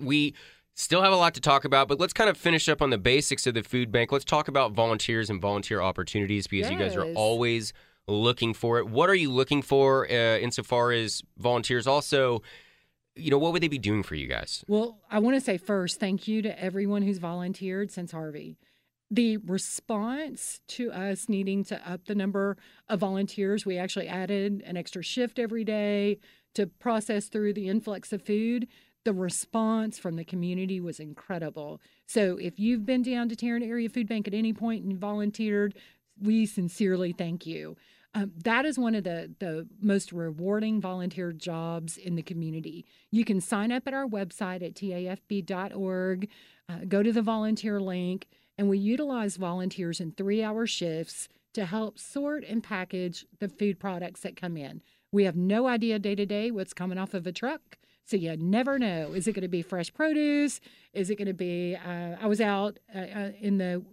[0.00, 0.34] We
[0.74, 2.98] still have a lot to talk about, but let's kind of finish up on the
[2.98, 4.12] basics of the food bank.
[4.12, 7.72] Let's talk about volunteers and volunteer opportunities because you guys are always
[8.06, 8.88] looking for it.
[8.88, 11.86] What are you looking for uh, insofar as volunteers?
[11.86, 12.42] Also,
[13.14, 14.64] you know, what would they be doing for you guys?
[14.66, 18.58] Well, I want to say first, thank you to everyone who's volunteered since Harvey.
[19.10, 22.56] The response to us needing to up the number
[22.88, 26.20] of volunteers, we actually added an extra shift every day
[26.54, 28.68] to process through the influx of food.
[29.04, 31.80] The response from the community was incredible.
[32.06, 35.74] So if you've been down to Tarrant Area Food Bank at any point and volunteered,
[36.20, 37.76] we sincerely thank you.
[38.12, 42.84] Um, that is one of the, the most rewarding volunteer jobs in the community.
[43.10, 46.28] You can sign up at our website at tafb.org,
[46.68, 48.26] uh, go to the volunteer link,
[48.58, 53.78] and we utilize volunteers in three hour shifts to help sort and package the food
[53.78, 54.82] products that come in.
[55.12, 57.78] We have no idea day to day what's coming off of a truck.
[58.10, 59.12] So you never know.
[59.12, 60.60] Is it going to be fresh produce?
[60.92, 61.76] Is it going to be?
[61.76, 63.84] Uh, I was out uh, uh, in the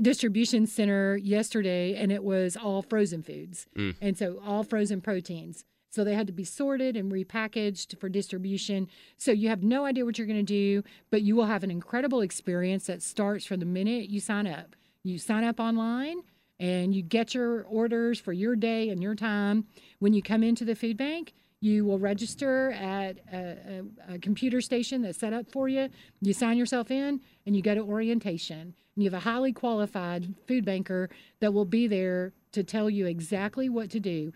[0.00, 3.66] distribution center yesterday and it was all frozen foods.
[3.76, 3.96] Mm.
[4.00, 5.64] And so all frozen proteins.
[5.90, 8.86] So they had to be sorted and repackaged for distribution.
[9.16, 11.70] So you have no idea what you're going to do, but you will have an
[11.72, 14.76] incredible experience that starts from the minute you sign up.
[15.02, 16.20] You sign up online
[16.60, 19.66] and you get your orders for your day and your time.
[19.98, 24.60] When you come into the food bank, you will register at a, a, a computer
[24.60, 25.88] station that's set up for you.
[26.20, 28.74] You sign yourself in and you go to orientation.
[28.94, 33.06] And you have a highly qualified food banker that will be there to tell you
[33.06, 34.32] exactly what to do.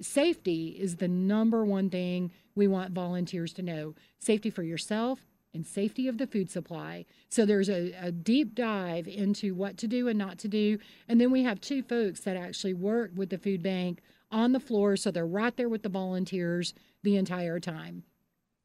[0.00, 5.20] Safety is the number one thing we want volunteers to know safety for yourself
[5.54, 7.04] and safety of the food supply.
[7.28, 10.78] So there's a, a deep dive into what to do and not to do.
[11.08, 14.02] And then we have two folks that actually work with the food bank
[14.32, 14.96] on the floor.
[14.96, 18.04] So they're right there with the volunteers the entire time.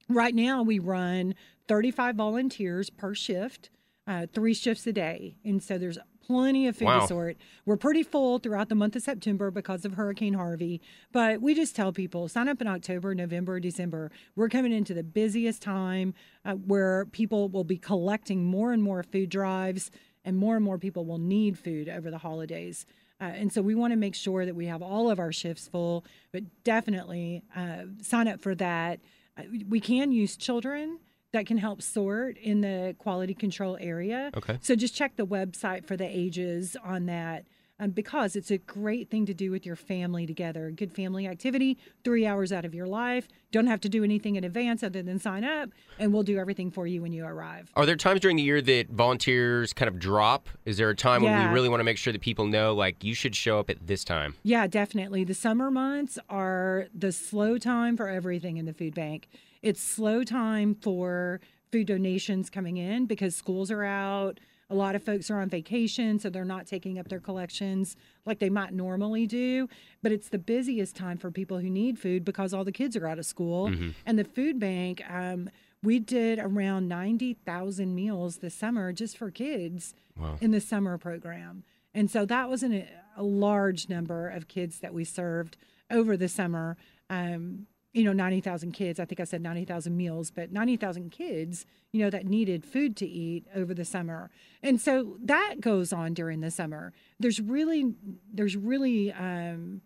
[0.10, 1.36] Right now, we run
[1.68, 3.70] 35 volunteers per shift,
[4.08, 5.36] uh, three shifts a day.
[5.44, 7.00] And so there's plenty of food Wow.
[7.02, 7.38] to sort.
[7.66, 10.82] We're pretty full throughout the month of September because of Hurricane Harvey.
[11.12, 14.12] But we just tell people sign up in October, November, December.
[14.36, 16.14] We're coming into the busiest time
[16.46, 19.90] uh, where people will be collecting more and more food drives,
[20.26, 22.86] and more and more people will need food over the holidays.
[23.20, 25.68] Uh, and so we want to make sure that we have all of our shifts
[25.68, 29.00] full, but definitely uh, sign up for that.
[29.38, 31.00] Uh, we can use children
[31.34, 34.32] that can help sort in the quality control area.
[34.36, 34.60] Okay.
[34.62, 37.46] So just check the website for the ages on that.
[37.80, 40.66] Um, because it's a great thing to do with your family together.
[40.66, 43.28] A good family activity, three hours out of your life.
[43.52, 46.72] Don't have to do anything in advance other than sign up, and we'll do everything
[46.72, 47.72] for you when you arrive.
[47.76, 50.50] Are there times during the year that volunteers kind of drop?
[50.66, 53.04] Is there a time when we really want to make sure that people know, like,
[53.04, 54.34] you should show up at this time?
[54.42, 55.24] Yeah, definitely.
[55.24, 59.28] The summer months are the slow time for everything in the food bank.
[59.62, 64.40] It's slow time for food donations coming in because schools are out.
[64.70, 67.96] A lot of folks are on vacation, so they're not taking up their collections
[68.26, 69.70] like they might normally do.
[70.04, 73.08] But it's the busiest time for people who need food because all the kids are
[73.08, 73.72] out of school.
[74.06, 75.50] And the food bank, um,
[75.82, 80.38] we did around 90,000 meals this summer just for kids Wow.
[80.42, 81.64] in the summer program.
[81.94, 82.86] And so that was an,
[83.16, 85.56] a large number of kids that we served
[85.90, 86.76] over the summer.
[87.10, 89.00] Um, you know, 90,000 kids.
[89.00, 93.08] I think I said 90,000 meals, but 90,000 kids, you know, that needed food to
[93.08, 94.30] eat over the summer.
[94.62, 96.94] And so that goes on during the summer.
[97.20, 97.96] There's really,
[98.32, 99.82] there's really um,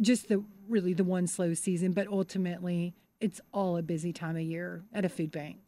[0.00, 4.42] just the really the one slow season, but ultimately it's all a busy time of
[4.42, 5.63] year at a food bank.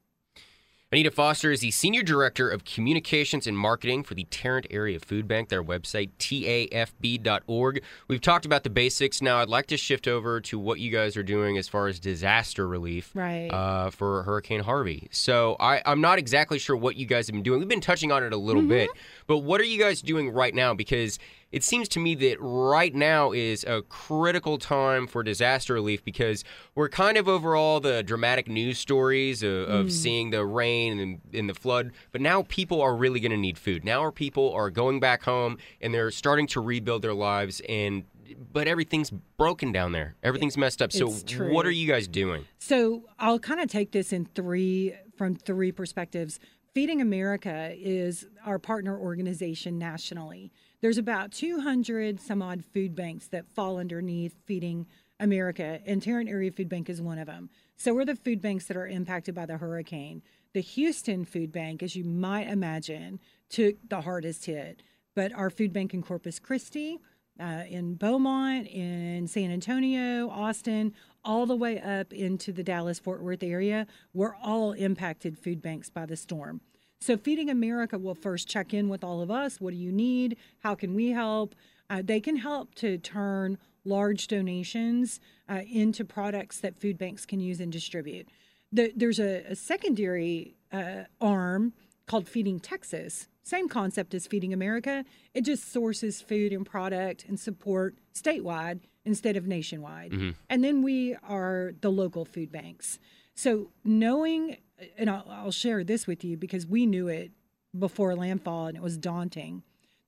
[0.96, 5.28] Anita Foster is the Senior Director of Communications and Marketing for the Tarrant Area Food
[5.28, 7.82] Bank, their website, tafb.org.
[8.08, 9.20] We've talked about the basics.
[9.20, 12.00] Now, I'd like to shift over to what you guys are doing as far as
[12.00, 13.48] disaster relief Right.
[13.52, 15.08] uh, for Hurricane Harvey.
[15.10, 17.58] So, I, I'm not exactly sure what you guys have been doing.
[17.58, 18.88] We've been touching on it a little bit,
[19.26, 20.72] but what are you guys doing right now?
[20.72, 21.18] Because
[21.52, 26.44] it seems to me that right now is a critical time for disaster relief because
[26.74, 31.20] we're kind of over all the dramatic news stories of, of seeing the rain and,
[31.32, 33.84] and the flood, but now people are really going to need food.
[33.84, 38.04] Now our people are going back home and they're starting to rebuild their lives and
[38.52, 40.16] but everything's broken down there.
[40.22, 40.92] Everything's messed up.
[40.92, 42.44] So what are you guys doing?
[42.58, 46.40] So I'll kind of take this in three from three perspectives.
[46.74, 50.52] Feeding America is our partner organization nationally.
[50.80, 54.86] There's about 200 some odd food banks that fall underneath Feeding
[55.18, 57.48] America, and Tarrant Area Food Bank is one of them.
[57.76, 60.22] So are the food banks that are impacted by the hurricane.
[60.52, 64.82] The Houston Food Bank, as you might imagine, took the hardest hit.
[65.14, 66.98] But our food bank in Corpus Christi,
[67.40, 70.92] uh, in Beaumont, in San Antonio, Austin,
[71.24, 75.88] all the way up into the Dallas Fort Worth area were all impacted food banks
[75.88, 76.60] by the storm.
[77.06, 79.60] So, Feeding America will first check in with all of us.
[79.60, 80.36] What do you need?
[80.64, 81.54] How can we help?
[81.88, 87.38] Uh, they can help to turn large donations uh, into products that food banks can
[87.38, 88.28] use and distribute.
[88.72, 91.74] The, there's a, a secondary uh, arm
[92.08, 93.28] called Feeding Texas.
[93.44, 95.04] Same concept as Feeding America.
[95.32, 100.10] It just sources food and product and support statewide instead of nationwide.
[100.10, 100.30] Mm-hmm.
[100.50, 102.98] And then we are the local food banks.
[103.36, 104.56] So knowing,
[104.98, 107.30] and I'll, I'll share this with you because we knew it
[107.78, 109.62] before landfall and it was daunting.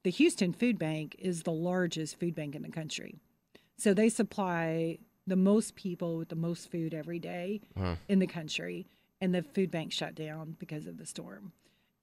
[0.05, 3.17] The Houston Food Bank is the largest food bank in the country.
[3.77, 7.99] So they supply the most people with the most food every day Wow.
[8.09, 8.87] in the country.
[9.21, 11.53] And the food bank shut down because of the storm.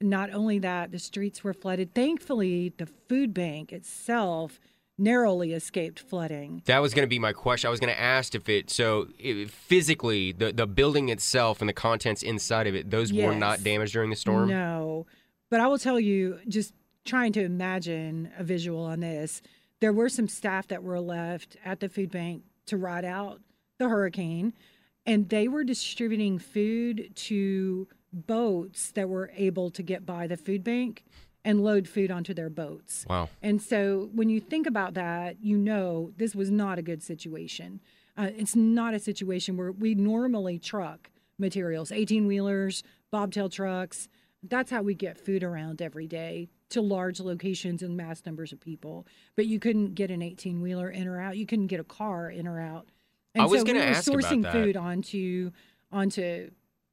[0.02, 1.94] Not only that, the streets were flooded.
[1.96, 4.60] Thankfully, the food bank itself
[4.98, 6.62] narrowly escaped flooding.
[6.66, 7.68] That was going to be my question.
[7.68, 11.70] I was going to ask if it so it, physically the the building itself and
[11.70, 14.50] the contents inside of it those were not damaged during the storm.
[14.50, 15.06] No.
[15.50, 16.74] But I will tell you, just
[17.06, 19.42] trying to imagine a visual on this,
[19.80, 23.42] there were some staff that were left at the food bank to ride out
[23.78, 24.54] the hurricane,
[25.06, 30.64] and they were distributing food to boats that were able to get by the food
[30.64, 31.04] bank
[31.46, 33.06] and load food onto their boats.
[33.08, 33.30] Wow.
[33.42, 37.80] And so when you think about that, you know this was not a good situation.
[38.18, 42.82] Uh, it's not a situation where we normally truck materials, 18 wheelers,
[43.12, 44.10] bobtail trucks.
[44.42, 48.60] That's how we get food around every day to large locations and mass numbers of
[48.60, 49.06] people.
[49.36, 51.38] But you couldn't get an 18 wheeler in or out.
[51.38, 52.88] You couldn't get a car in or out.
[53.36, 54.54] And I was so gonna we were ask about sourcing that.
[54.54, 55.52] food onto
[55.92, 56.50] onto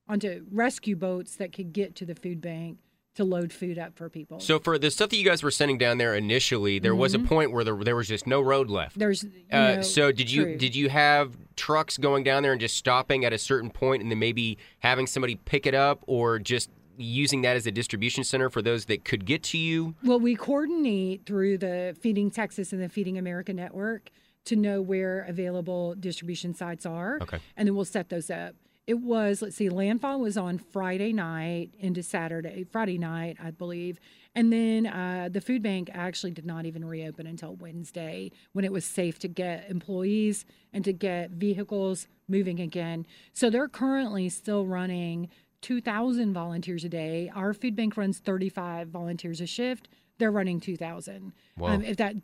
[0.08, 2.78] onto rescue boats that could get to the food bank
[3.14, 4.40] to load food up for people.
[4.40, 7.18] So for the stuff that you guys were sending down there initially, there was a
[7.18, 8.98] point where there, there was just no road left.
[8.98, 12.76] There's Uh, know, so did you did you have trucks going down there and just
[12.76, 16.70] stopping at a certain point and then maybe having somebody pick it up or just
[16.96, 19.94] using that as a distribution center for those that could get to you?
[20.04, 24.10] Well, we coordinate through the Feeding Texas and the Feeding America network
[24.44, 27.18] to know where available distribution sites are.
[27.22, 27.38] Okay.
[27.56, 28.54] And then we'll set those up.
[28.86, 34.00] It was, let's see, landfall was on Friday night into Saturday, Friday night, I believe.
[34.34, 38.72] And then uh, the food bank actually did not even reopen until Wednesday when it
[38.72, 43.06] was safe to get employees and to get vehicles moving again.
[43.32, 45.28] So they're currently still running
[45.60, 47.30] 2,000 volunteers a day.
[47.34, 49.88] Our food bank runs 35 volunteers a shift.
[50.18, 51.32] They're running 2,000.
[51.56, 51.68] Whoa.
[51.68, 52.16] Um, if that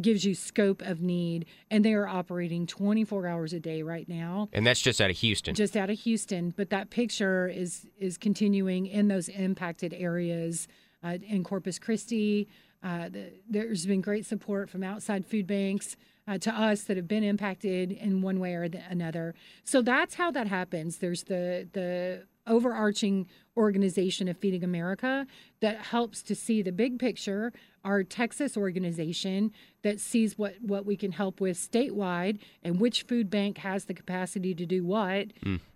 [0.00, 4.48] gives you scope of need, and they are operating 24 hours a day right now
[4.52, 5.54] And that's just out of Houston.
[5.54, 10.68] just out of Houston, but that picture is is continuing in those impacted areas
[11.04, 12.48] uh, in Corpus Christi.
[12.82, 15.96] Uh, the, there's been great support from outside food banks
[16.26, 19.34] uh, to us that have been impacted in one way or the, another.
[19.64, 20.98] So that's how that happens.
[20.98, 25.26] There's the the overarching organization of Feeding America
[25.60, 27.52] that helps to see the big picture.
[27.84, 33.30] Our Texas organization that sees what, what we can help with statewide and which food
[33.30, 35.28] bank has the capacity to do what.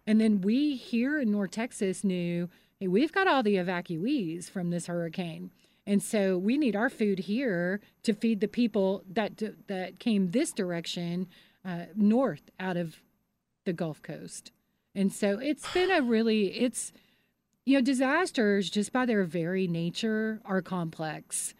[0.06, 2.48] And then we here in North Texas knew
[2.78, 5.50] hey, we've got all the evacuees from this hurricane.
[5.86, 10.52] And so we need our food here to feed the people that that came this
[10.52, 11.28] direction
[11.64, 12.96] uh, north out of
[13.64, 14.50] the Gulf Coast.
[14.94, 16.92] And so it's been a really it's
[17.64, 21.54] you know disasters just by their very nature are complex.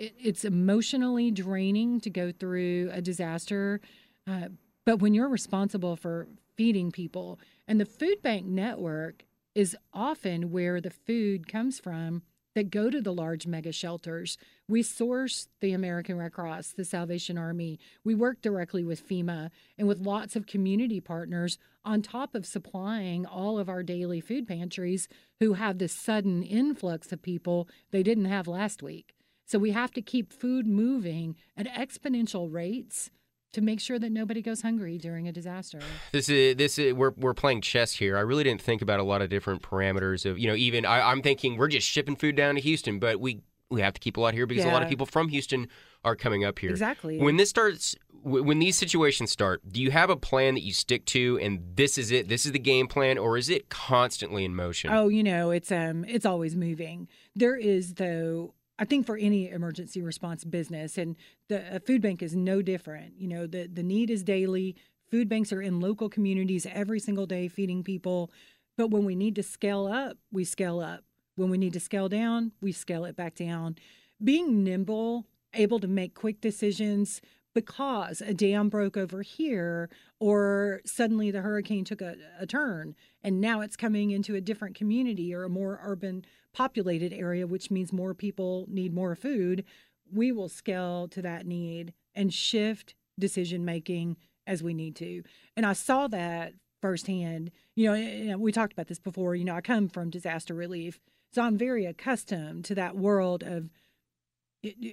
[0.00, 3.80] It, it's emotionally draining to go through a disaster,
[4.26, 4.48] uh,
[4.84, 6.26] but when you're responsible for
[6.56, 7.38] feeding people,
[7.68, 12.22] and the food bank network is often where the food comes from
[12.54, 14.36] that go to the large mega shelters.
[14.68, 17.78] We source the American Red Cross, the Salvation Army.
[18.04, 23.24] We work directly with FEMA and with lots of community partners on top of supplying
[23.24, 28.24] all of our daily food pantries who have this sudden influx of people they didn't
[28.26, 29.14] have last week.
[29.50, 33.10] So we have to keep food moving at exponential rates
[33.52, 35.80] to make sure that nobody goes hungry during a disaster.
[36.12, 38.16] This is this is we're we're playing chess here.
[38.16, 41.10] I really didn't think about a lot of different parameters of you know even I,
[41.10, 43.40] I'm thinking we're just shipping food down to Houston, but we
[43.70, 45.66] we have to keep a lot here because a lot of people from Houston
[46.04, 46.70] are coming up here.
[46.70, 47.18] Exactly.
[47.18, 51.04] When this starts, when these situations start, do you have a plan that you stick
[51.06, 52.28] to, and this is it?
[52.28, 54.92] This is the game plan, or is it constantly in motion?
[54.92, 57.08] Oh, you know, it's um, it's always moving.
[57.34, 58.54] There is though.
[58.80, 61.14] I think for any emergency response business, and
[61.48, 63.12] the food bank is no different.
[63.18, 64.74] You know, the the need is daily.
[65.10, 68.30] Food banks are in local communities every single day feeding people.
[68.78, 71.04] But when we need to scale up, we scale up.
[71.36, 73.76] When we need to scale down, we scale it back down.
[74.22, 77.20] Being nimble, able to make quick decisions
[77.54, 82.94] because a dam broke over here or suddenly the hurricane took a, a turn
[83.24, 87.70] and now it's coming into a different community or a more urban populated area, which
[87.70, 89.64] means more people need more food.
[90.12, 94.16] We will scale to that need and shift decision making
[94.46, 95.22] as we need to.
[95.56, 97.50] And I saw that firsthand.
[97.76, 97.92] You
[98.28, 99.34] know, we talked about this before.
[99.36, 100.98] You know, I come from disaster relief,
[101.32, 103.70] so I'm very accustomed to that world of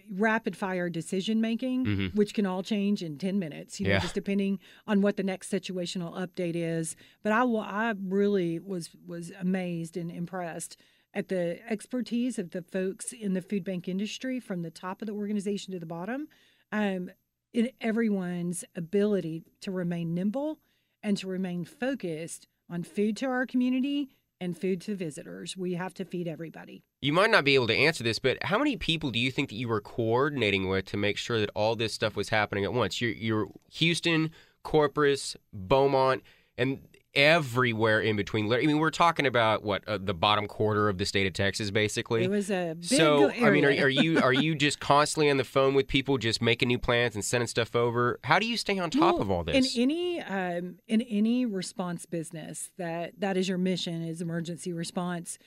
[0.10, 2.16] rapid fire decision making, Mhm.
[2.16, 5.52] which can all change in 10 minutes, you know, just depending on what the next
[5.52, 6.96] situational update is.
[7.22, 10.78] But I, I really was, was amazed and impressed
[11.18, 15.08] at the expertise of the folks in the food bank industry from the top of
[15.08, 16.28] the organization to the bottom,
[16.72, 17.10] um,
[17.54, 20.60] in everyone's ability to remain nimble
[21.02, 24.10] and to remain focused on food to our community
[24.40, 25.58] and food to visitors.
[25.58, 26.84] We have to feed everybody.
[27.02, 29.50] You might not be able to answer this, but how many people do you think
[29.50, 32.74] that you were coordinating with to make sure that all this stuff was happening at
[32.74, 33.02] once?
[33.02, 34.30] You're, you're Houston,
[34.62, 36.22] Corpus, Beaumont,
[36.60, 36.82] and
[37.14, 38.52] everywhere in between.
[38.52, 41.72] I mean, we're talking about what uh, the bottom quarter of the state of Texas,
[41.72, 42.24] basically.
[42.24, 43.46] It was a big so, area.
[43.46, 46.42] I mean, are, are you are you just constantly on the phone with people, just
[46.42, 48.20] making new plans and sending stuff over?
[48.24, 49.76] How do you stay on top Well, of all this?
[49.76, 55.38] In any um, in any response business that that is your mission is emergency response.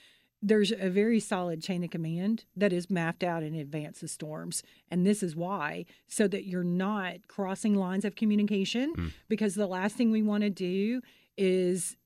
[0.43, 4.63] There's a very solid chain of command that is mapped out in advance of storms,
[4.89, 8.91] and this is why, so that you're not crossing lines of communication.
[8.95, 9.11] Mm.
[9.29, 11.03] Because the last thing we want to do
[11.37, 11.97] is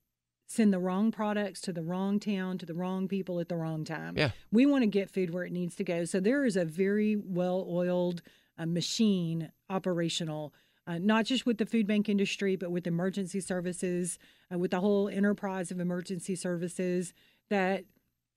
[0.47, 3.83] send the wrong products to the wrong town to the wrong people at the wrong
[3.83, 4.17] time.
[4.17, 4.31] Yeah.
[4.51, 6.05] We want to get food where it needs to go.
[6.05, 8.21] So there is a very well oiled
[8.57, 10.53] uh, machine operational,
[10.87, 14.19] uh, not just with the food bank industry, but with emergency services,
[14.53, 17.13] uh, with the whole enterprise of emergency services
[17.49, 17.85] that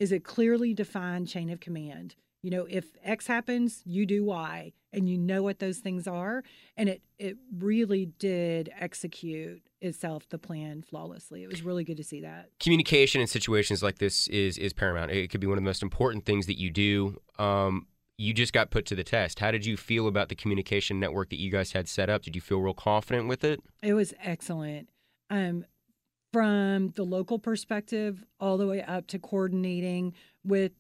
[0.01, 2.15] is a clearly defined chain of command.
[2.43, 6.43] You know, if X happens, you do Y, and you know what those things are.
[6.77, 11.43] And it it really did execute itself the plan flawlessly.
[11.43, 12.51] It was really good to see that.
[12.61, 15.11] communication in situations like this is is paramount.
[15.11, 17.21] It could be one of the most important things that you do.
[17.39, 17.87] Um,
[18.21, 19.39] you just got put to the test.
[19.39, 22.23] How did you feel about the communication network that you guys had set up?
[22.23, 23.61] Did you feel real confident with it?
[23.81, 24.89] It was excellent.
[25.31, 25.65] Um,
[26.33, 30.15] from the local perspective, all the way up to coordinating
[30.45, 30.73] with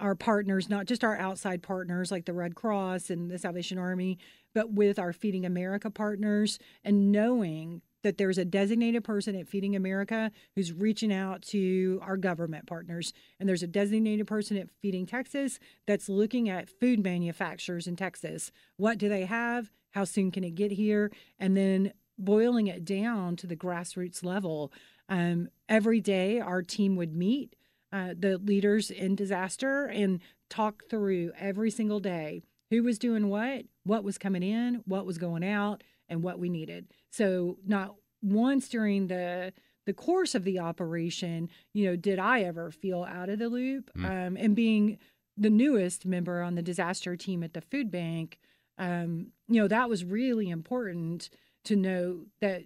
[0.00, 4.18] our partners, not just our outside partners like the Red Cross and the Salvation Army,
[4.54, 9.74] but with our Feeding America partners and knowing that there's a designated person at Feeding
[9.74, 13.12] America who's reaching out to our government partners.
[13.40, 18.52] And there's a designated person at Feeding Texas that's looking at food manufacturers in Texas.
[18.76, 19.70] What do they have?
[19.92, 21.10] How soon can it get here?
[21.38, 24.72] And then boiling it down to the grassroots level.
[25.08, 27.54] Um, every day, our team would meet
[27.92, 33.64] uh, the leaders in disaster and talk through every single day who was doing what,
[33.84, 36.86] what was coming in, what was going out, and what we needed.
[37.10, 39.52] So not once during the
[39.86, 43.90] the course of the operation, you know, did I ever feel out of the loop?
[44.04, 44.98] Um, and being
[45.38, 48.38] the newest member on the disaster team at the food bank,
[48.76, 51.30] um, you know, that was really important
[51.64, 52.64] to know that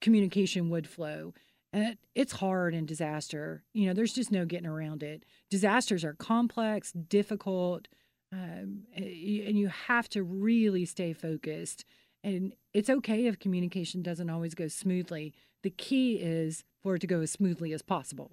[0.00, 1.34] communication would flow.
[1.72, 3.64] And it's hard in disaster.
[3.72, 5.24] You know, there's just no getting around it.
[5.50, 7.88] Disasters are complex, difficult,
[8.30, 9.06] um, and
[9.58, 11.84] you have to really stay focused.
[12.22, 15.32] And it's okay if communication doesn't always go smoothly.
[15.62, 18.32] The key is for it to go as smoothly as possible.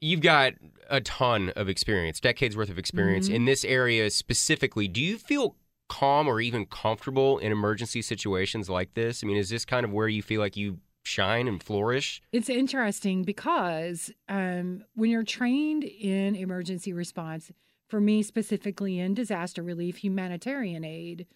[0.00, 0.54] You've got
[0.88, 3.34] a ton of experience, decades worth of experience Mhm.
[3.34, 4.88] in this area specifically.
[4.88, 5.56] Do you feel
[5.88, 9.22] calm or even comfortable in emergency situations like this?
[9.22, 12.22] I mean, is this kind of where you feel like you shine and flourish?
[12.32, 17.50] It's interesting because um, when you're trained in emergency response,
[17.88, 21.26] for me specifically in disaster relief, humanitarian aid,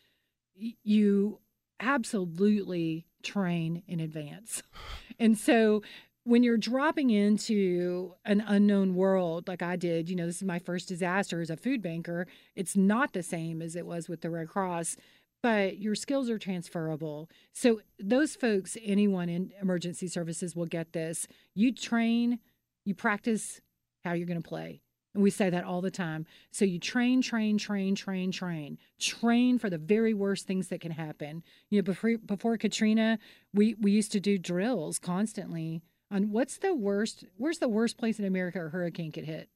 [0.54, 1.40] you
[1.80, 4.62] absolutely train in advance.
[5.16, 5.80] And so
[6.24, 10.58] when you're dropping into an unknown world like I did, you know, this is my
[10.58, 14.30] first disaster as a food banker, it's not the same as it was with the
[14.30, 14.96] Red Cross,
[15.44, 17.28] but your skills are transferable.
[17.52, 21.26] So those folks, anyone in emergency services will get this.
[21.54, 22.38] You train,
[22.86, 23.60] you practice
[24.04, 24.80] how you're going to play.
[25.12, 26.24] And we say that all the time.
[26.50, 30.92] So you train, train, train, train, train, train for the very worst things that can
[30.92, 31.42] happen.
[31.68, 33.18] You know, before before Katrina,
[33.52, 38.18] we we used to do drills constantly on what's the worst, where's the worst place
[38.18, 39.50] in America a hurricane could hit.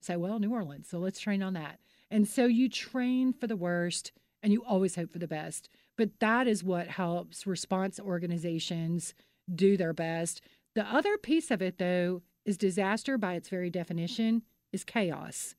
[0.00, 0.88] Say, well, New Orleans.
[0.88, 1.78] So let's train on that.
[2.10, 4.10] And so you train for the worst,
[4.48, 5.68] and you always hope for the best.
[5.98, 9.12] But that is what helps response organizations
[9.54, 10.40] do their best.
[10.74, 14.40] The other piece of it, though, is disaster by its very definition
[14.72, 15.54] is chaos.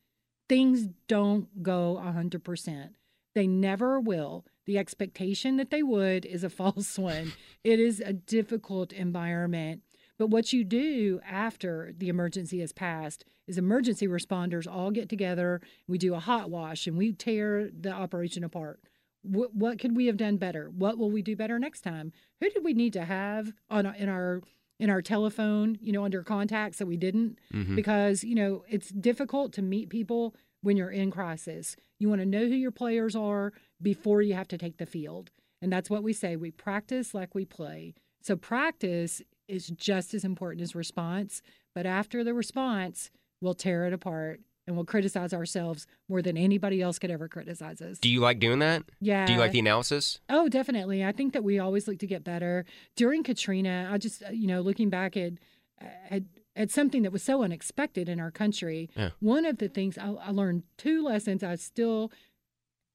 [0.47, 2.89] Things don't go 100%.
[3.35, 4.43] They never will.
[4.65, 7.33] The expectation that they would is a false one.
[7.63, 9.83] It is a difficult environment.
[10.19, 15.61] But what you do after the emergency has passed is emergency responders all get together.
[15.87, 18.81] We do a hot wash and we tear the operation apart.
[19.23, 20.69] What, what could we have done better?
[20.69, 22.11] What will we do better next time?
[22.41, 24.41] Who did we need to have on in our
[24.79, 27.37] in our telephone, you know, under contacts that we didn't?
[27.53, 27.75] Mhm.
[27.75, 31.75] Because you know it's difficult to meet people when you're in crisis.
[31.97, 35.31] You want to know who your players are before you have to take the field,
[35.61, 36.35] and that's what we say.
[36.37, 37.93] We practice like we play.
[38.21, 41.41] So practice is just as important as response.
[41.75, 43.09] But after the response,
[43.41, 47.81] we'll tear it apart and we'll criticize ourselves more than anybody else could ever criticize
[47.81, 47.97] us.
[47.99, 48.83] Do you like doing that?
[49.01, 49.25] yeah.
[49.25, 50.19] Do you like the analysis?
[50.29, 51.03] Oh, definitely.
[51.03, 52.65] I think that we always look to get better.
[52.95, 55.33] During Katrina, I just, uh, you know, looking back at
[56.09, 56.23] at,
[56.57, 59.11] at something that was so unexpected in our country, Yeah.
[59.21, 62.11] one of the things I, I learned two lessons I still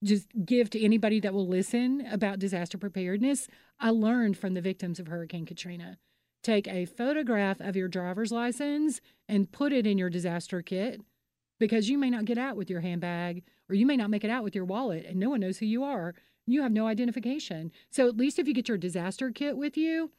[0.03, 3.49] just give to anybody that will listen about disaster preparedness.
[3.81, 5.97] I learned from the victims of Hurricane Katrina.
[6.45, 11.01] Take a photograph of your driver's license and put it in your disaster kit
[11.59, 14.31] because you may not get out with your handbag or you may not make it
[14.31, 16.15] out with your wallet and no one knows who you are.
[16.47, 17.73] You have no identification.
[17.91, 20.11] So at least if you get your disaster kit with you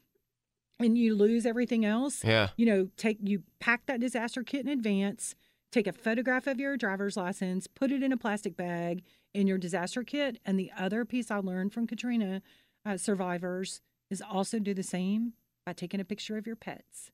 [0.80, 2.50] and you lose everything else, Yeah.
[2.58, 5.36] you know, take you pack that disaster kit in advance,
[5.72, 9.60] take a photograph of your driver's license, put it in a plastic bag in your
[9.60, 10.40] disaster kit.
[10.44, 12.42] And the other piece I learned from Katrina
[12.84, 15.34] uh, survivors is also do the same
[15.66, 17.12] by taking a picture of your pets.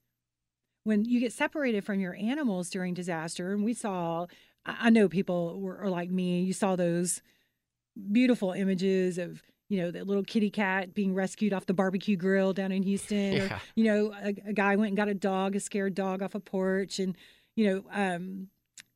[0.84, 4.28] When you get separated from your animals during disaster, and we saw,
[4.66, 7.22] I know people were are like me, you saw those
[8.12, 12.52] beautiful images of you know that little kitty cat being rescued off the barbecue grill
[12.52, 15.60] down in Houston, or you know a, a guy went and got a dog, a
[15.60, 17.16] scared dog off a porch, and
[17.56, 18.48] you know um,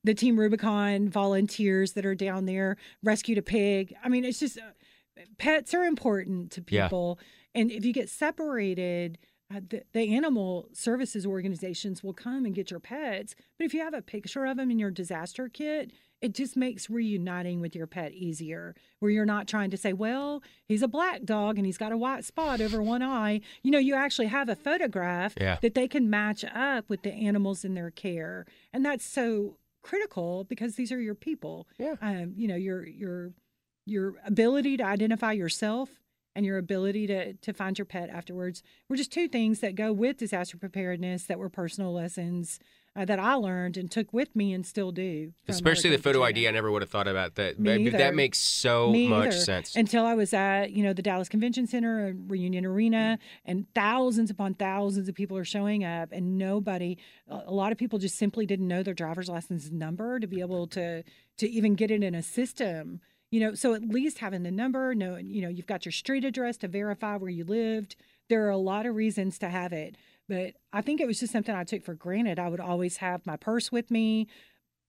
[0.03, 3.93] the Team Rubicon volunteers that are down there rescued a pig.
[4.03, 6.85] I mean, it's just uh, pets are important to Yeah.
[6.87, 7.19] people,
[7.53, 9.19] and if you get separated.
[9.53, 13.79] Uh, the, the animal services organizations will come and get your pets, but if you
[13.79, 17.85] have a picture of them in your disaster kit, it just makes reuniting with your
[17.85, 21.77] pet easier where you're not trying to say well he's a black dog and he's
[21.77, 25.57] got a white spot over one eye you know you actually have a photograph Yeah.
[25.61, 30.45] that they can match up with the animals in their care and that's so critical
[30.45, 31.95] because these are your people Yeah.
[32.01, 33.33] um, you know your your
[33.85, 35.89] your ability to identify yourself
[36.35, 39.93] and your ability to to find your pet afterwards were just two things that go
[39.93, 42.59] with disaster preparedness that were personal lessons
[42.97, 45.33] uh, that I learned and took with me and still do.
[45.49, 46.47] Especially the photo ID.
[46.47, 47.59] I never would have thought about that.
[47.59, 47.97] Me either.
[47.97, 49.37] that makes so Me much either.
[49.37, 49.75] sense.
[49.75, 54.29] Until I was at, you know, the Dallas Convention Center, and Reunion Arena, and thousands
[54.29, 56.97] upon thousands of people are showing up, and nobody,
[57.29, 60.39] a a lot of people just simply didn't know their driver's license number to be
[60.39, 61.03] able to
[61.37, 63.01] to even get it in a system.
[63.31, 66.23] You know, so at least having the number, know, you know, you've got your street
[66.23, 67.95] address to verify where you lived.
[68.29, 69.95] There are a lot of reasons to have it,
[70.29, 72.39] but I think it was just something I took for granted.
[72.39, 74.27] I would always have my purse with me,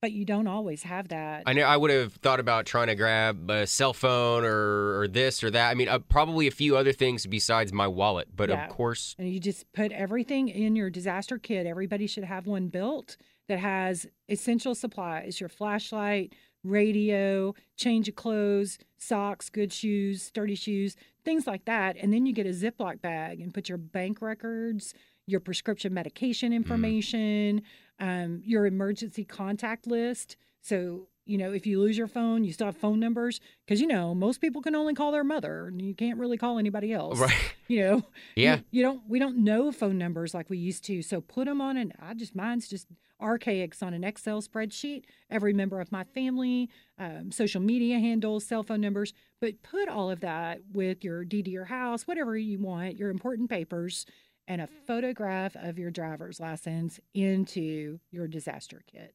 [0.01, 1.43] but you don't always have that.
[1.47, 5.09] I know I would have thought about trying to grab a cell phone or, or
[5.09, 5.71] this or that.
[5.71, 8.29] I mean, uh, probably a few other things besides my wallet.
[8.37, 8.65] But Yeah.
[8.65, 11.67] of course, And you just put everything in your disaster kit.
[11.67, 13.17] Everybody should have one built
[13.49, 16.35] that has essential supplies your flashlight,
[16.71, 21.97] radio, change of clothes, socks, good shoes, sturdy shoes, things like that.
[21.97, 24.95] And then you get a Ziploc bag and put your bank records,
[25.27, 27.63] your prescription medication information,
[27.99, 30.37] um, your emergency contact list.
[30.61, 33.87] So, you know, if you lose your phone, you still have phone numbers because, you
[33.87, 37.19] know, most people can only call their mother and you can't really call anybody else.
[37.19, 37.35] right?
[37.69, 37.97] You know,
[38.37, 38.61] you- Yeah.
[38.71, 41.03] You, don't we don't know phone numbers like we used to.
[41.03, 42.87] So put them on an I just mine's just
[43.21, 45.03] archaic on an Excel spreadsheet.
[45.31, 49.13] Every member of my family, um, social media handles, cell phone numbers.
[49.41, 53.11] But put all of that with your deed to your house, whatever you want, your
[53.11, 54.07] important papers,
[54.47, 59.15] and a photograph of your driver's license into your disaster kit.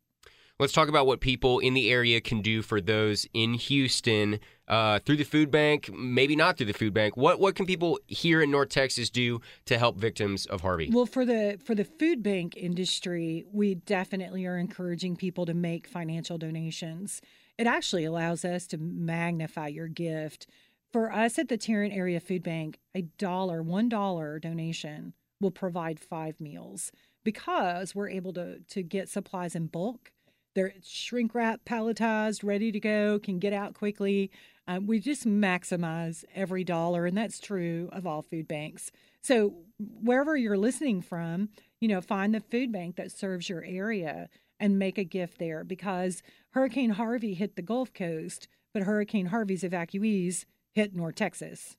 [0.62, 5.00] Let's talk about what people in the area can do for those in Houston uh,
[5.00, 7.18] through the food bank, maybe not through the food bank.
[7.18, 10.92] What what can people here in North Texas do to help victims of Harvey?
[10.92, 15.88] Well, for the for the food bank industry, we definitely are encouraging people to make
[15.88, 17.22] financial donations.
[17.58, 20.46] It actually allows us to magnify your gift.
[20.94, 26.00] For us at the Tarrant Area Food Bank, a dollar, one dollar donation will provide
[26.00, 26.92] five meals
[27.24, 30.12] because we're able to to get supplies in bulk
[30.54, 34.32] they're shrink wrap, palletized, ready to go, can get out quickly.
[34.68, 38.92] Um, we just maximize every dollar, and that's true of all food banks.
[39.22, 44.30] So wherever you're listening from, you know, find the food bank that serves your area
[44.60, 49.64] and make a gift there because Hurricane Harvey hit the Gulf Coast, but Hurricane Harvey's
[49.64, 51.76] evacuees hit North Texas.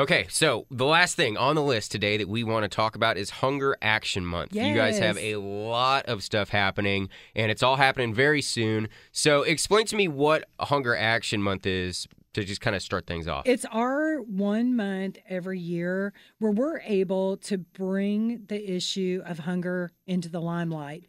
[0.00, 3.18] Okay, so the last thing on the list today that we want to talk about
[3.18, 4.54] is Hunger Action Month.
[4.54, 8.88] You guys have a lot of stuff happening, and it's all happening very soon.
[9.12, 13.28] So, explain to me what Hunger Action Month is to just kind of start things
[13.28, 13.42] off.
[13.44, 19.90] It's our one month every year where we're able to bring the issue of hunger
[20.06, 21.08] into the limelight.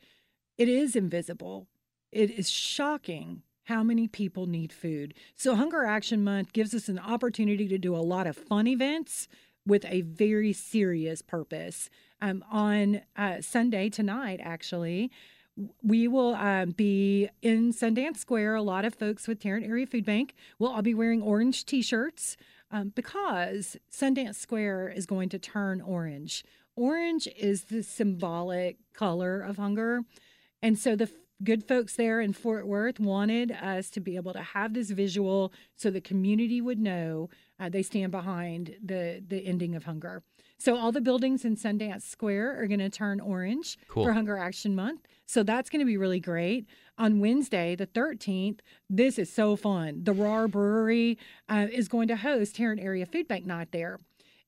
[0.58, 1.70] It is invisible.
[2.12, 5.14] It is shocking how many people need food.
[5.36, 9.30] So, Hunger Action Month gives us an opportunity to do a lot of fun events
[9.66, 11.90] with a very serious purpose.
[12.22, 15.10] Um, on uh, Sunday tonight, actually,
[15.82, 18.56] we will um, be in Sundance Square.
[18.56, 22.36] A lot of folks with Tarrant Area Food Bank will all be wearing orange T-shirts
[22.72, 26.44] um, because Sundance Square is going to turn orange.
[26.76, 30.02] Orange is the symbolic color of hunger,
[30.62, 31.10] and so the
[31.44, 35.52] good folks there in Fort Worth wanted us to be able to have this visual
[35.76, 40.24] so the community would know uh, they stand behind the the ending of hunger.
[40.58, 44.04] So all the buildings in Sundance Square are going to turn orange Cool.
[44.04, 45.08] for Hunger Action Month.
[45.26, 46.68] So that's going to be really great.
[47.00, 50.04] On Wednesday, the 13th, this is so fun.
[50.04, 51.18] The Rahr Brewery
[51.50, 53.98] uh, is going to host Tarrant Area Food Bank Night there.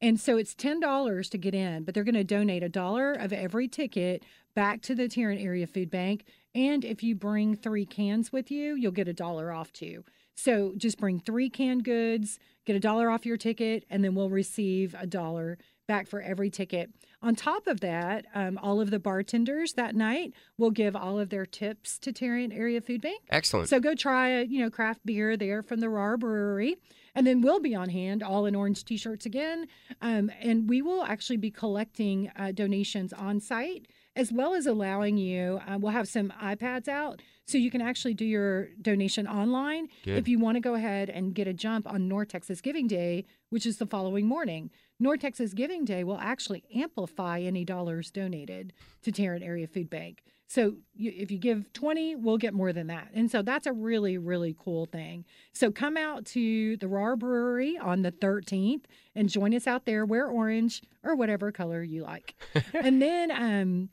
[0.04, 3.34] And so it's $10 to get in, but they're going to donate a dollar of
[3.34, 4.22] every ticket
[4.54, 6.26] back to the Tarrant Area Food Bank.
[6.56, 10.04] And if you bring three cans with you, you'll get a dollar off too.
[10.36, 14.30] So just bring three canned goods, get a dollar off your ticket, and then we'll
[14.30, 16.92] receive a dollar back for every ticket.
[17.22, 21.30] On top of that, um, all of the bartenders that night will give all of
[21.30, 23.22] their tips to Tarrant Area Food Bank.
[23.30, 23.70] Excellent.
[23.70, 26.78] So go try a you know craft beer there from the Rahr Brewery,
[27.16, 29.68] and then we'll be on hand, all in orange T-shirts again,
[30.02, 35.18] um, and we will actually be collecting uh, donations on site as well as allowing
[35.18, 35.60] you.
[35.68, 40.18] Uh, we'll have some iPads out so you can actually do your donation online Good.
[40.18, 43.26] if you want to go ahead and get a jump on North Texas Giving Day,
[43.50, 44.70] which is the following morning.
[45.00, 50.24] North Texas Giving Day will actually amplify any dollars donated to Tarrant Area Food Bank.
[50.48, 53.10] So you, if you give 20, we'll get more than that.
[53.14, 55.26] And so that's a really, really cool thing.
[55.52, 58.84] So come out to the Rahr Brewery on the 13th
[59.16, 60.06] and join us out there.
[60.06, 62.36] Wear orange or whatever color you like.
[62.74, 63.90] and then um,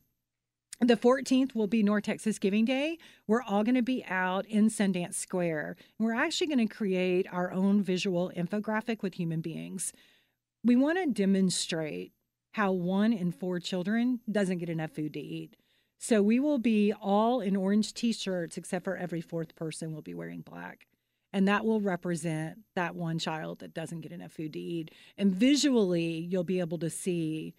[0.89, 2.99] the 14th will be North Texas Giving Day.
[3.27, 5.77] We're all going to be out in Sundance Square.
[5.99, 9.93] We're actually going to create our own visual infographic with human beings.
[10.65, 12.13] We want to demonstrate
[12.53, 15.57] how one in four children doesn't get enough food to eat.
[15.99, 20.03] So we will be all in orange t shirts, except for every fourth person will
[20.03, 20.87] be wearing black.
[21.33, 24.93] And that will represent that one child that doesn't get enough food to eat.
[25.19, 27.55] And visually, you'll be able to see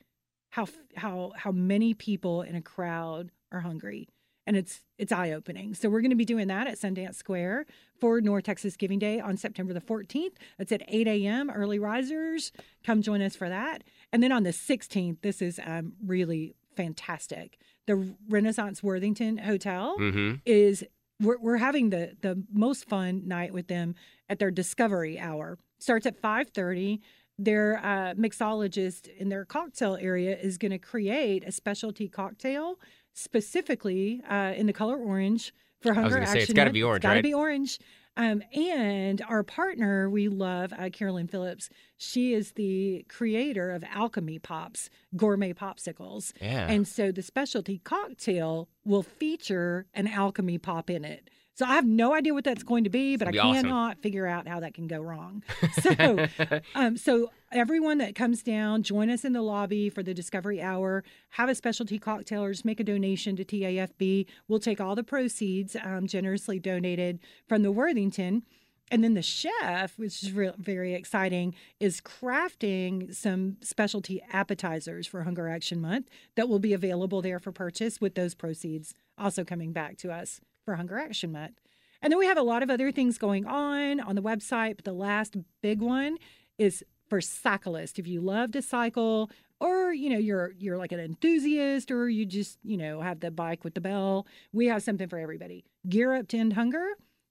[0.52, 4.08] how how how many people in a crowd are hungry
[4.48, 5.74] and it's it's eye opening.
[5.74, 7.66] So we're going to be doing that at Sundance Square
[8.00, 10.34] for North Texas Giving Day on September the 14th.
[10.60, 11.50] It's at 8 a.m.
[11.50, 12.52] Early risers,
[12.84, 13.84] come join us for that.
[14.12, 17.58] And then on the 16th, this is um, really fantastic.
[17.88, 20.36] The Renaissance Worthington Hotel mm-hmm.
[20.46, 20.84] is
[21.22, 23.96] we're, we're having the the most fun night with them
[24.30, 27.00] at their discovery hour starts at 5.30
[27.44, 32.76] their uh, mixologist in their cocktail area is going to create a specialty cocktail
[33.14, 37.00] specifically uh, in the color orange for hunger gonna say, it's action gotta be orange,
[37.00, 37.24] It's gotta right?
[37.24, 37.80] be orange
[38.18, 44.38] um, and our partner we love uh, carolyn phillips she is the creator of alchemy
[44.38, 46.68] pops gourmet popsicles Yeah.
[46.70, 51.30] and so the specialty cocktail will feature an alchemy pop in it.
[51.62, 53.62] So I have no idea what that's going to be, but I awesome.
[53.62, 55.44] cannot figure out how that can go wrong.
[55.82, 56.28] So,
[56.74, 61.04] um, so everyone that comes down, join us in the lobby for the Discovery Hour.
[61.30, 64.26] Have a specialty cocktail or just make a donation to TAFB.
[64.48, 68.42] We'll take all the proceeds um, generously donated from the Worthington.
[68.90, 75.24] And then the chef, which is real, very exciting, is crafting some specialty appetizers for
[75.24, 79.72] Hunger Action Month that will be available there for purchase with those proceeds also coming
[79.72, 80.42] back to us.
[80.66, 81.60] For Hunger Action Month.
[82.02, 84.86] And then we have a lot of other things going on on the website, but
[84.86, 86.18] the last big one
[86.58, 88.00] is for cyclists.
[88.00, 92.26] If you love to cycle, or you know you're you're like an enthusiast, or you
[92.26, 95.64] just you know have the bike with the bell, we have something for everybody.
[95.88, 96.88] Gear Up to End Hunger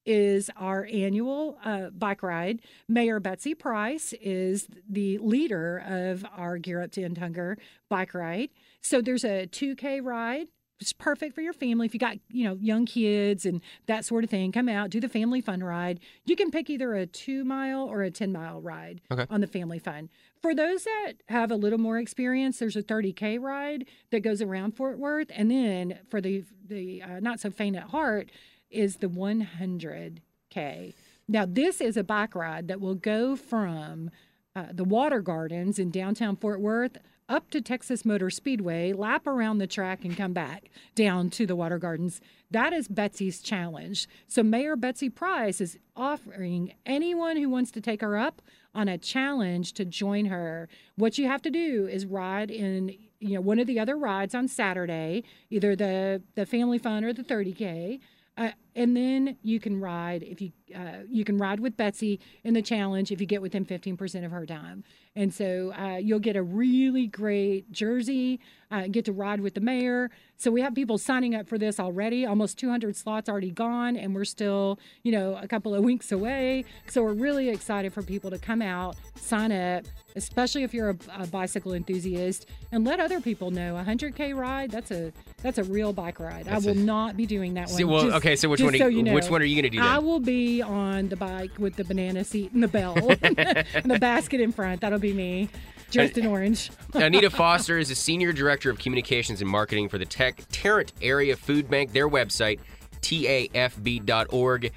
[0.07, 2.61] is our annual uh, bike ride.
[2.88, 8.51] Mayor Betsy Price is the leader of our Gear Up to End Hunger bike ride.
[8.81, 10.47] So there's a 2K ride
[10.81, 11.87] it's perfect for your family.
[11.87, 15.01] If you got you know young kids and that sort of thing come out do
[15.01, 16.01] the family fun ride.
[16.25, 19.27] You can pick either a two mile or a 10 mile ride Okay.
[19.31, 20.09] on the family fun.
[20.40, 24.77] For those that have a little more experience there's a 30k ride that goes around
[24.77, 25.31] fort worth.
[25.35, 28.31] And then for the the uh, not so faint at heart
[28.71, 30.95] is the 100k
[31.29, 34.11] now this is a bike ride that will go from
[34.57, 36.97] uh, the water gardens in downtown fort worth
[37.31, 41.55] up to Texas Motor Speedway, lap around the track, and come back down to the
[41.55, 42.21] Water Gardens.
[42.51, 44.09] That is Betsy's challenge.
[44.27, 48.43] So, Mayor Betsy Price is offering anyone who wants to take her up
[48.75, 50.69] on a challenge to join her.
[50.97, 54.35] What you have to do is ride in you know one of the other rides
[54.35, 58.01] on Saturday, either the the Family Fun or the 30k.
[58.37, 62.55] Uh, and then you can ride if you uh, you can ride with Betsy in
[62.55, 64.85] the challenge if you get within 15% of her time.
[65.16, 68.40] And so uh, you'll get a really great jersey,
[68.71, 70.11] uh, get to ride with the mayor.
[70.40, 72.24] So we have people signing up for this already.
[72.24, 76.64] Almost 200 slots already gone, and we're still, you know, a couple of weeks away.
[76.88, 79.85] So we're really excited for people to come out, sign up,
[80.16, 83.76] especially if you're a, a bicycle enthusiast, and let other people know.
[83.76, 86.46] A 100k ride, that's a that's a real bike ride.
[86.46, 87.87] That's I will a- not be doing that one.
[87.88, 88.74] well, just- okay, so which one?
[88.74, 89.12] Are so you, know.
[89.12, 91.85] Which one are you going to do I will be on the bike with the
[91.85, 94.81] banana seat and the bell and the basket in front.
[94.81, 95.50] That'll be me,
[95.90, 96.70] dressed in orange.
[96.94, 101.37] Anita Foster is a senior director of communications and marketing for the Tech Tarrant Area
[101.37, 101.92] Food Bank.
[101.92, 102.61] Their website,
[103.03, 104.72] tafb.org.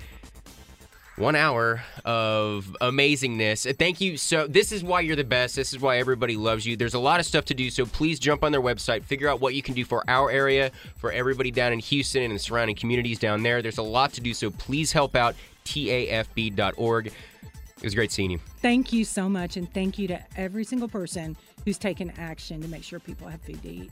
[1.16, 3.70] One hour of amazingness.
[3.70, 4.18] Uh, Thank you.
[4.18, 5.56] So, this is why you're the best.
[5.56, 6.76] This is why everybody loves you.
[6.76, 7.70] There's a lot of stuff to do.
[7.70, 10.72] So, please jump on their website, figure out what you can do for our area,
[10.96, 13.62] for everybody down in Houston and the surrounding communities down there.
[13.62, 14.34] There's a lot to do.
[14.34, 17.14] So, please help out tafb.org.
[17.84, 18.40] It was great seeing you.
[18.62, 22.68] Thank you so much, and thank you to every single person who's taken action to
[22.70, 23.92] make sure people have food to eat.